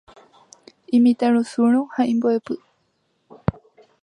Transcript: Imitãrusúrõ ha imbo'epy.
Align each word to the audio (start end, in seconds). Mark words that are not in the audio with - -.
Imitãrusúrõ 0.99 1.83
ha 1.97 2.09
imbo'epy. 2.15 2.61